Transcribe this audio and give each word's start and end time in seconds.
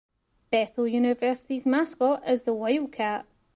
Bethel 0.49 0.87
University's 0.87 1.63
mascot 1.63 2.27
is 2.27 2.41
the 2.41 2.55
Wildcat. 2.55 3.27